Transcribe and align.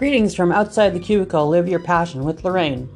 Greetings 0.00 0.34
from 0.34 0.50
outside 0.50 0.94
the 0.94 0.98
cubicle. 0.98 1.46
Live 1.46 1.68
your 1.68 1.78
passion 1.78 2.24
with 2.24 2.42
Lorraine. 2.42 2.88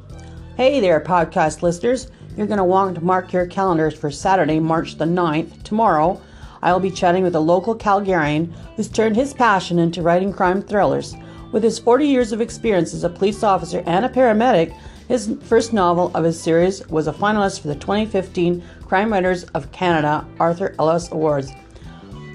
Hey 0.57 0.79
there, 0.79 0.99
podcast 0.99 1.61
listeners. 1.61 2.09
You're 2.35 2.47
going 2.47 2.57
to 2.57 2.63
want 2.63 2.95
to 2.95 3.03
mark 3.03 3.31
your 3.31 3.45
calendars 3.45 3.93
for 3.93 4.09
Saturday, 4.09 4.59
March 4.59 4.97
the 4.97 5.05
9th. 5.05 5.61
Tomorrow, 5.61 6.19
I'll 6.63 6.79
be 6.79 6.89
chatting 6.89 7.23
with 7.23 7.35
a 7.35 7.39
local 7.39 7.75
Calgarian 7.75 8.51
who's 8.75 8.89
turned 8.89 9.15
his 9.15 9.35
passion 9.35 9.77
into 9.77 10.01
writing 10.01 10.33
crime 10.33 10.63
thrillers. 10.63 11.15
With 11.51 11.61
his 11.61 11.77
40 11.77 12.07
years 12.07 12.31
of 12.31 12.41
experience 12.41 12.91
as 12.95 13.03
a 13.03 13.09
police 13.11 13.43
officer 13.43 13.83
and 13.85 14.03
a 14.03 14.09
paramedic, 14.09 14.75
his 15.07 15.37
first 15.43 15.73
novel 15.73 16.09
of 16.15 16.23
his 16.23 16.41
series 16.41 16.87
was 16.87 17.07
a 17.07 17.13
finalist 17.13 17.59
for 17.59 17.67
the 17.67 17.75
2015 17.75 18.63
Crime 18.87 19.13
Writers 19.13 19.43
of 19.53 19.71
Canada 19.71 20.25
Arthur 20.39 20.73
Ellis 20.79 21.11
Awards. 21.11 21.51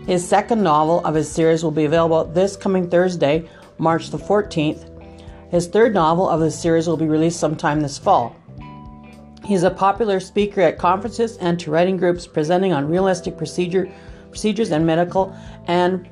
His 0.07 0.27
second 0.27 0.63
novel 0.63 1.05
of 1.05 1.17
his 1.17 1.29
series 1.29 1.65
will 1.65 1.73
be 1.73 1.87
available 1.87 2.25
this 2.25 2.57
coming 2.57 2.89
Thursday, 2.89 3.49
March 3.81 4.11
the 4.11 4.19
14th. 4.19 4.87
His 5.51 5.67
third 5.67 5.95
novel 5.95 6.29
of 6.29 6.41
the 6.41 6.51
series 6.51 6.87
will 6.87 6.97
be 6.97 7.09
released 7.09 7.41
sometime 7.41 7.81
this 7.81 7.99
fall. 7.99 8.37
He's 9.45 9.63
a 9.63 9.71
popular 9.71 10.21
speaker 10.21 10.61
at 10.61 10.79
conferences 10.79 11.39
and 11.39 11.59
to 11.61 11.71
writing 11.71 11.97
groups 11.97 12.27
presenting 12.27 12.73
on 12.73 12.89
realistic 12.89 13.37
procedure, 13.37 13.91
procedures 14.29 14.71
and 14.71 14.87
medical 14.87 15.35
and 15.67 16.09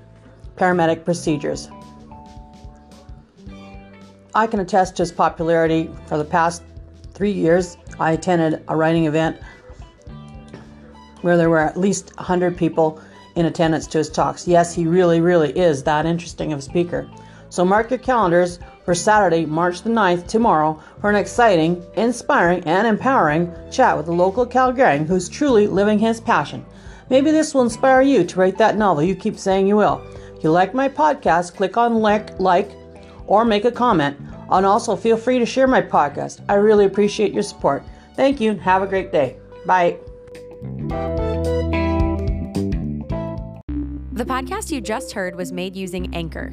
paramedic 0.56 1.04
procedures. 1.04 1.68
I 4.34 4.46
can 4.46 4.60
attest 4.60 4.96
to 4.96 5.02
his 5.02 5.12
popularity 5.12 5.90
for 6.06 6.16
the 6.16 6.24
past 6.24 6.62
three 7.12 7.30
years. 7.30 7.76
I 8.00 8.12
attended 8.12 8.64
a 8.68 8.76
writing 8.76 9.04
event 9.04 9.40
where 11.20 11.36
there 11.36 11.50
were 11.50 11.58
at 11.58 11.76
least 11.76 12.16
100 12.16 12.56
people 12.56 13.00
in 13.36 13.46
attendance 13.46 13.86
to 13.88 13.98
his 13.98 14.08
talks. 14.08 14.48
Yes, 14.48 14.74
he 14.74 14.86
really, 14.86 15.20
really 15.20 15.56
is 15.56 15.82
that 15.84 16.06
interesting 16.06 16.52
of 16.52 16.58
a 16.58 16.62
speaker. 16.62 17.08
So 17.50 17.64
mark 17.64 17.90
your 17.90 17.98
calendars 17.98 18.58
for 18.84 18.94
Saturday, 18.94 19.46
March 19.46 19.82
the 19.82 19.90
9th, 19.90 20.26
tomorrow, 20.26 20.80
for 21.00 21.10
an 21.10 21.16
exciting, 21.16 21.84
inspiring, 21.96 22.62
and 22.64 22.86
empowering 22.86 23.52
chat 23.70 23.96
with 23.96 24.08
a 24.08 24.12
local 24.12 24.46
Calgarian 24.46 25.06
who's 25.06 25.28
truly 25.28 25.66
living 25.66 25.98
his 25.98 26.20
passion. 26.20 26.64
Maybe 27.10 27.30
this 27.30 27.54
will 27.54 27.62
inspire 27.62 28.02
you 28.02 28.24
to 28.24 28.38
write 28.38 28.58
that 28.58 28.76
novel 28.76 29.02
you 29.02 29.14
keep 29.14 29.38
saying 29.38 29.66
you 29.66 29.76
will. 29.76 30.02
If 30.36 30.44
you 30.44 30.50
like 30.50 30.74
my 30.74 30.88
podcast, 30.88 31.56
click 31.56 31.76
on 31.76 31.96
like, 31.96 32.38
like 32.38 32.70
or 33.26 33.44
make 33.44 33.64
a 33.64 33.72
comment. 33.72 34.18
And 34.50 34.64
also 34.64 34.96
feel 34.96 35.16
free 35.16 35.38
to 35.38 35.46
share 35.46 35.66
my 35.66 35.82
podcast. 35.82 36.44
I 36.48 36.54
really 36.54 36.84
appreciate 36.84 37.32
your 37.32 37.42
support. 37.42 37.82
Thank 38.14 38.40
you 38.40 38.50
and 38.50 38.60
have 38.60 38.82
a 38.82 38.86
great 38.86 39.12
day. 39.12 39.36
Bye. 39.66 39.98
The 44.12 44.24
podcast 44.24 44.70
you 44.70 44.80
just 44.80 45.12
heard 45.12 45.36
was 45.36 45.52
made 45.52 45.76
using 45.76 46.14
Anchor. 46.14 46.52